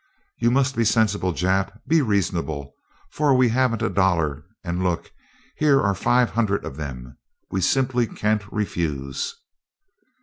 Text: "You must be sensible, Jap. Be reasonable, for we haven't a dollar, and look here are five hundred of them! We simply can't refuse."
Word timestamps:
"You 0.39 0.49
must 0.49 0.75
be 0.75 0.83
sensible, 0.83 1.31
Jap. 1.31 1.79
Be 1.87 2.01
reasonable, 2.01 2.73
for 3.11 3.35
we 3.35 3.49
haven't 3.49 3.83
a 3.83 3.89
dollar, 3.91 4.43
and 4.63 4.81
look 4.83 5.11
here 5.57 5.79
are 5.79 5.93
five 5.93 6.31
hundred 6.31 6.65
of 6.65 6.75
them! 6.75 7.19
We 7.51 7.61
simply 7.61 8.07
can't 8.07 8.51
refuse." 8.51 9.35